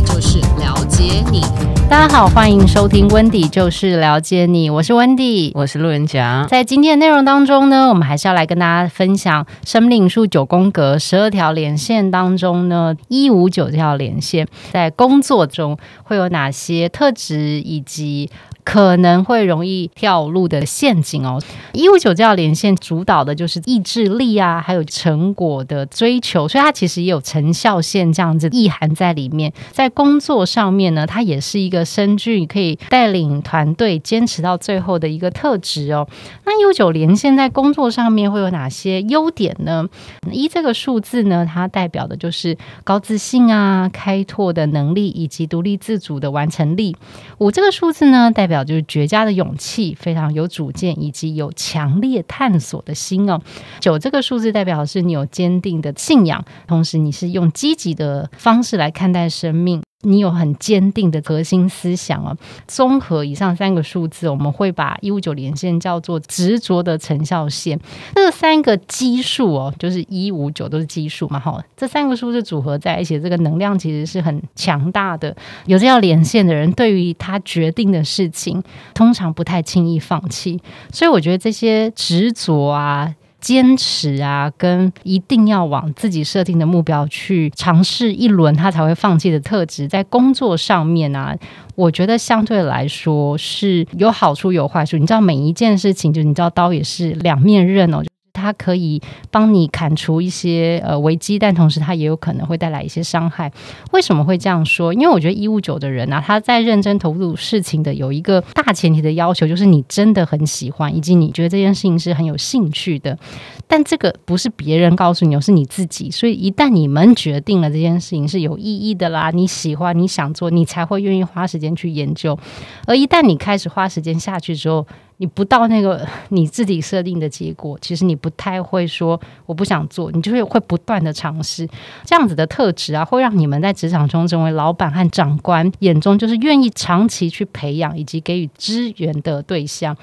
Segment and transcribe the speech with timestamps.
[0.00, 1.75] 就是了解你。
[1.88, 6.44] 大家好，欢迎收听温迪就是了解你，我是温迪，我是路人甲。
[6.50, 18.28] 在今天的内容当中呢，我们还是要来跟大家分享生命灵数九宫格十二条连线当中呢，一五九这条连线在工作中会有哪些特质以及。
[18.66, 21.40] 可能会容易跳入的陷阱哦。
[21.72, 29.52] 一五九这条连线主导的就是意志力啊，还有成果的追求，所以它其实也有成效线这样子意涵在里面。
[29.70, 36.08] 在工作上面呢，它也是一个深具可以带领团队坚持到最后的一个特质哦。
[36.44, 39.88] 那一五九连线在工作上面会有哪些优点呢？
[40.30, 46.96] 一这个数字呢，它代表的就是高自信啊、开拓的能力以及独立自主的完成力。
[47.38, 53.40] 五这个数字呢，代表就是绝佳的勇气，非常有主见，以及有强烈探索的心哦。
[53.80, 59.85] 九这个数字代表的是你有坚定的信仰，同时你是用积极的方式来看待生命。
[60.02, 62.36] 你有很坚定的核心思想哦。
[62.68, 67.80] 综合以上三个数字，我们会把一五九连线叫做执着的成效线。
[68.14, 71.62] 这三个基数哦，就是一五九都是基数嘛，哈。
[71.76, 75.34] 这三个数字组合在一起，这个能量其实是很强大的。
[75.64, 78.62] 有这条连线的人，对于他决定的事情，
[78.94, 80.60] 通常不太轻易放弃。
[80.92, 83.14] 所以我觉得这些执着啊。
[83.40, 91.36] 坚持啊，跟一定要往自己设定的目标去尝试一轮，他才会放弃的特质，在工作上面啊，
[91.74, 94.96] 我觉得相对来说是有好处有坏处。
[94.96, 98.02] 你知道，每一件事情，就你知道，刀也是两面刃哦。
[98.46, 99.02] 它可以
[99.32, 103.50] 帮你砍除一些呃危机，但同时它也有可能会带来一些伤害。
[103.92, 104.94] 为什么会这样说？
[104.94, 113.18] 因为我觉得一五九的人啊，他在认真投入事情的有一个大前提的要求，就是你真的很喜欢，以及你觉得这件事情是很有兴趣的。
[113.66, 116.08] 但这个不是别人告诉你，而是你自己。
[116.08, 122.38] 所以一旦你们决定了这件事情是有意义的啦，你喜欢，你想做，你才会愿意花时间去研究。
[122.86, 124.86] 而一旦你开始花时间下去之后，
[125.18, 131.66] 你不到那个你自己设定的结果，其实你不太会说我不想做，你就会会不断的尝试。
[132.04, 139.96] 这样子的特质啊，会让你们在职场中成为老板和长官眼中就是愿意长期去培养以及给予支援的对象。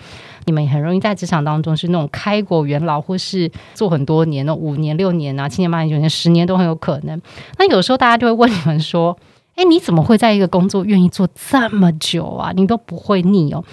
[0.45, 7.21] 你们也很容易在职场当中是那种开国元老，或是做很多年的五年、六年啊、七年、八年、九年、十年都很有可能。
[7.59, 9.15] 那有时候大家就会问你们说
[9.55, 12.51] ：“哎，你怎么会在一个工作愿意做这么久啊？
[12.55, 13.63] 你都不会腻哦？”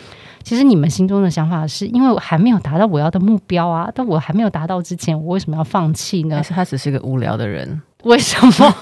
[0.43, 6.37] 其实你们心中的想法是因为我还没有达到我要的目标啊，但我还没有达到之前，我为什么要放弃呢？
[6.37, 7.81] 还是他只是个无聊的人？
[8.05, 8.75] 为什么？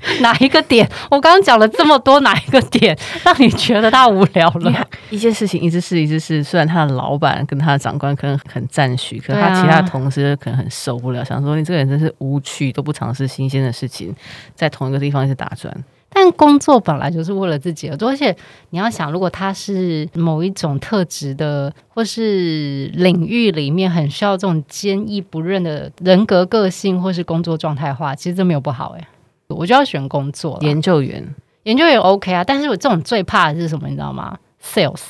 [0.22, 0.88] 哪一个点？
[1.10, 4.88] 我刚刚讲了这么多，哪一个点 让你觉得他无聊了？
[5.10, 6.42] 一件事情一直是，一直是。
[6.42, 14.14] 虽然他的老板跟他的长官可能很赞许，可是他其他同事可能很受不了，想说你这个人真是无趣，都不尝试新鲜的事情，
[14.54, 15.70] 在同一个地方一直打转。
[16.12, 18.34] 但工作本来就是为了自己而做，而且
[18.70, 29.08] 你要想，如果他是某一种特质的，或是领域里面很需要这种坚毅不认的人格个性，或是工作状态的话，其实这没有不好哎。
[29.48, 32.44] 我就要选工作，研究员，研究员 OK 啊。
[32.44, 35.00] 但是我这种最怕的是什么，你知道吗？Sales，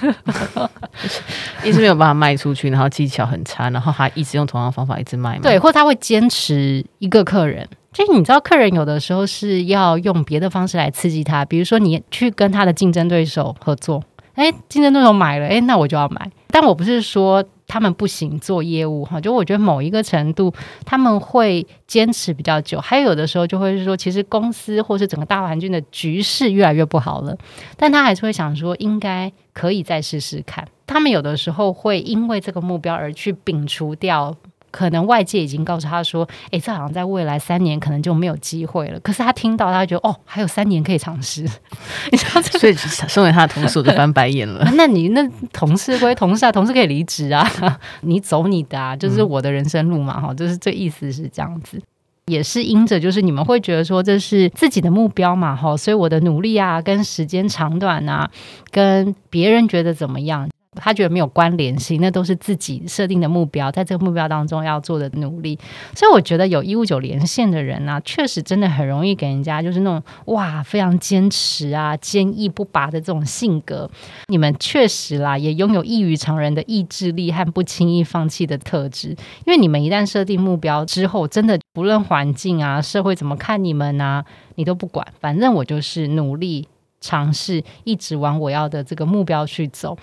[1.64, 5.38] 一直没有办法卖出去，然后技巧很差，然后还一直用同样的方法一直卖。
[5.38, 7.68] 对，或他会坚持一个客人。
[7.94, 14.02] 就是你知道，客人有的时候是要用别的方式来刺激他，比如说你去跟他的竞争对手合作，
[14.34, 16.28] 诶，竞争对手买了，诶，那我就要买。
[16.48, 20.52] 但我不是说他们不行做业务哈，就我觉得某一个程度
[20.84, 27.36] 他们会坚持比较久，还有的时候就会是说，其实公司或是整个大环境的局势越来越不好了，
[27.76, 30.66] 但他还是会想说，应该可以再试试看。
[30.84, 34.34] 他们有的时候会因为这个目标而去摒除掉。
[34.74, 41.42] 可能外界已经告诉他说：“诶，这好像在未来三年可能就没有机会了。”可是他听到，他觉得：“哦，还有三年可以尝试。
[42.10, 44.68] ”你知道，所以身为他的同事我就翻白眼了。
[44.74, 47.48] 那你那同事归同事啊，同事可以离职啊，
[48.02, 51.80] 你走你的啊，就是我的人生路嘛，哈、嗯，就是这意思是这样子。
[52.26, 58.28] 也是因着，就是你们会觉得说这是自己的目标嘛，哈，所以我的努力啊，跟时间长短啊，
[58.72, 60.48] 跟别人觉得怎么样。
[60.76, 65.58] 他觉得没有关联性，那都是自己设定的目标，在这个目标当中要做的努力。
[65.94, 73.90] 所以我觉得有一五九连线的人啊，确实真的很容易给人家就是那种哇，非常坚持啊、坚毅不拔的这种性格。
[74.28, 79.08] 你们确实啦，也拥有异于常人的意志力和不轻易放弃的特质。
[79.44, 84.24] 因为你们一旦设定目标之后，真的不论环境啊、社会怎么看你们啊，
[84.56, 86.66] 你都不管，反正我就是努力
[87.00, 89.96] 尝试，一直往我要的这个目标去走。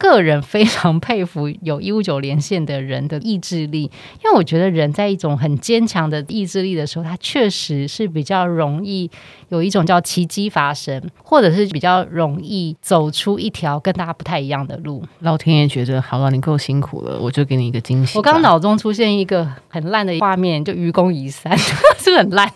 [0.00, 9.10] 个人非常佩服有一五九连线的人的意志力，因为我觉得人在一种很坚强的意志力的时候，他确实是比较容易
[9.50, 15.04] 有一种叫奇迹发生，或者是比较容易走出一条跟大家不太一样的路。
[15.18, 18.16] 老天爷觉得好了，你够辛苦了，我就给你一个惊喜。
[18.16, 22.50] 我刚脑中出现一个很烂的画面，就愚公移山， 是不是很烂？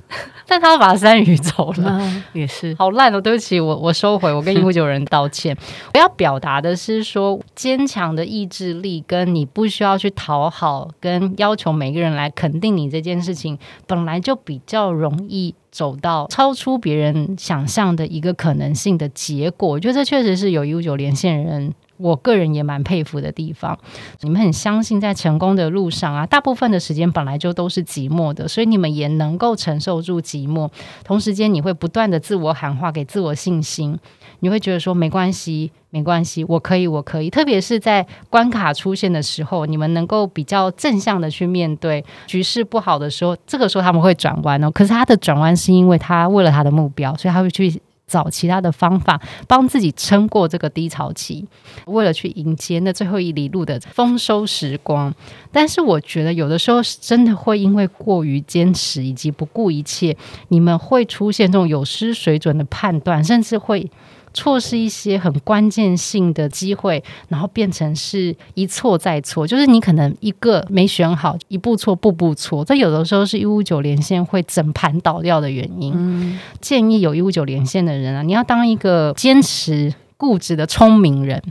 [0.50, 3.20] 但他把三鱼走了，嗯、也是好烂哦！
[3.20, 5.56] 对不起，我我收回，我跟一五九人道歉。
[5.94, 13.56] 我要表达的是说，坚强的意志力跟你不需要去讨好，跟要求每个人来肯定你这件事情，
[13.86, 19.68] 本来就比较容易走到超出别人想象的一个可能性的结果。
[19.68, 21.72] 我觉得这确实是有一五九连线人。
[22.00, 23.78] 我个人也蛮佩服的地方，
[24.22, 30.70] 你们很相信在成功的路上啊，大部分的时间本来就都是寂寞的，所以你们也能够承受住寂寞。
[31.04, 33.98] 同时间，你会不断的自我喊话，给自我信心，
[34.40, 37.28] 你会觉得说没关系，没关系，我可以，我可以。
[37.28, 44.70] 特别是在关卡出现的时候，你们能够比较正向的去面对局势不好的时候，这个时候他们会转弯哦。
[44.70, 47.80] 可是他的转弯是因为他为了他的目标，所以他会去。
[48.10, 51.46] 找其他的方法帮自己撑过这个低潮期，
[51.86, 55.14] 为了去迎接那最后一里路的丰收时光。
[55.52, 60.16] 但是我觉得有的时候真的会因为过于坚持以及不顾一切，
[60.48, 63.88] 你们会出现这种有失水准的判断，甚至会。
[64.32, 72.64] 错失一些很关键性的机会，然后变成是一错再错，就是你可能一个没选好，一步错步步错。
[72.64, 75.92] 这有的时候是一五九连线会整盘倒掉的原因。
[75.96, 81.42] 嗯、建议有一五九连线的人啊，你要当一个坚持固执的聪明人。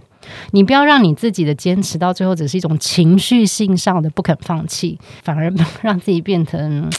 [0.52, 6.90] 你不要让你自己的坚持到最后只是一种情绪性上的不肯放弃，反而 让自己变成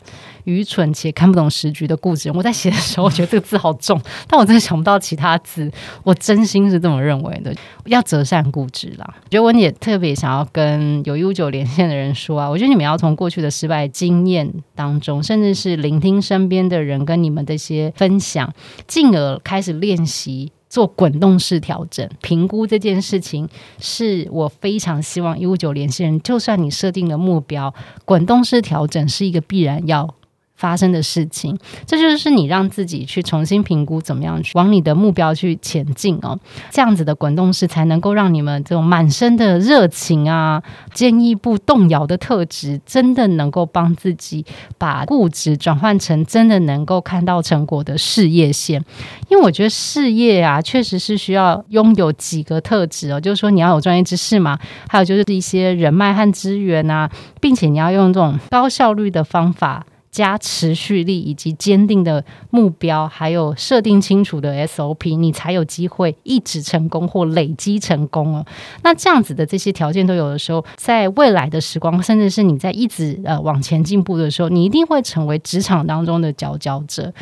[0.45, 2.31] 愚蠢且看不懂时局的固执。
[2.33, 5.71] 我在写的时候，我觉得这个字好重，但我真的想不到其他字。
[6.03, 7.55] 我真心是这么认为的，
[7.87, 9.15] 要择善固执啦。
[9.25, 18.53] 我觉得我也特别想要跟有一五九连线的人说啊，我觉得你们要从过去的失败经验当中，甚至是聆听身边的人跟你们的一些分享，
[18.87, 20.53] 进而开始练习。
[20.71, 23.47] 做滚动式调整评估这件事情，
[23.79, 27.75] 是我非常希望一五九联系人，就算你设定了目标，
[28.07, 30.15] 滚动式调整是一个必然要
[30.61, 36.39] 发生的事情，这就是你让自己去重新评估怎么样去往你的目标去前进哦。
[36.71, 40.63] 这样子的滚动式才能够让你们这种满身的热情啊、
[40.93, 44.45] 坚毅不动摇的特质，真的能够帮自己
[44.77, 48.85] 把固执转换成真的能够看到成果的事业线。
[49.31, 54.59] 因为我觉得事业啊，确实是需要拥有几个特质哦，就是说你要有专业知识嘛，
[54.89, 57.09] 还有就是一些人脉和资源啊，
[57.41, 59.87] 并且你要用这种高效率的方法。
[60.11, 68.45] 加持续力以及坚定的目标，还有设定清楚的 SOP，你才有机会一直成功或累积成功哦。
[68.83, 77.13] 那这样子的这些条件都有的时候，在未来的时光，甚至是你在一直呃往前进步的时候，你一定会成为职场当中的佼佼者。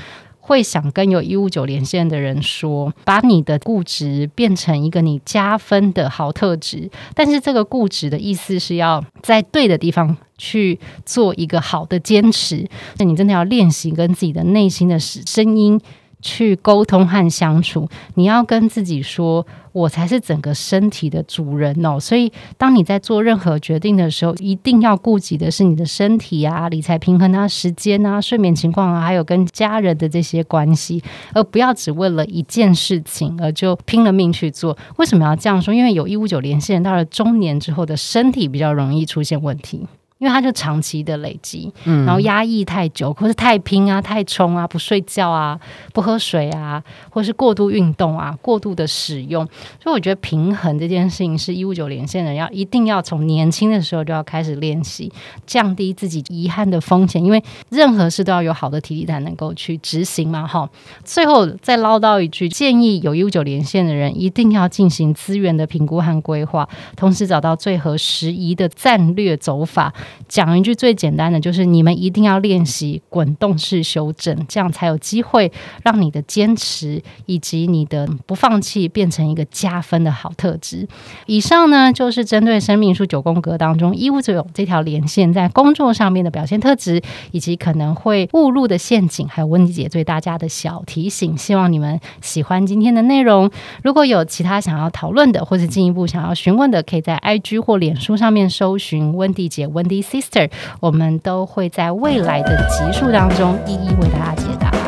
[0.49, 6.91] 会想跟有一五九连线的人说，把你的固执变成一个你加分的好特质。
[7.15, 12.67] 但是这个固执的意思是要在对的地方去做一个好的坚持。
[12.97, 15.79] 那你真的要练习跟自己的内心的声音。
[16.21, 31.03] 去沟通和相处，你要跟自己说：“我才是整个身体的主人哦。”所以，当你在做任何决定的时候，一定要顾及的是你的身体啊、理财平衡啊、时间啊、睡眠情况啊，还有跟家人的这些关系，
[31.33, 34.77] 而不要只为了一件事情而就拼了命去做。
[34.97, 35.73] 为什么要这样说？
[35.73, 39.87] 因为有一五九连线到了中年之后的身体比较容易出现问题。
[40.19, 45.59] 因为他就长期的累积，然后压抑太久，或是太拼啊、太冲啊、不睡觉啊、
[45.93, 49.47] 不喝水啊，或是过度运动啊、过度的使用，
[49.81, 55.13] 所以我觉得平衡这件事情是一五九连线人要一定要从年轻的时候就要开始练习，
[55.47, 60.45] 降低自己遗憾的风险，因为任何事都要有好的体力才能够去执行嘛。
[60.45, 60.69] 哈，
[61.05, 69.95] 最后再唠叨一句，建议有一五九连线的人一定要进行资源的评估和规划，同时找到最合时宜的战略走法。
[70.29, 75.51] 讲一句最简单的，就是你们一定要练习滚动式修正，这样才有机会
[75.83, 80.87] 让你的坚持以及你的不放弃变成一个加分的好特质。
[81.27, 91.37] 以上呢，就是针对生命数九宫格当中一五九这条连线在工作上面的表现特质，以及可能会误入的陷阱，还有温迪姐对大家的小提醒。
[91.37, 93.51] 希望你们喜欢今天的内容。
[93.83, 100.51] 如果有其他想要讨论的，或者进一步想要询问的，可以在 IG 或脸书上面搜寻温迪姐温迪 Sister，
[100.81, 104.88] 我们都会在未来的集数当中一一为大家解答。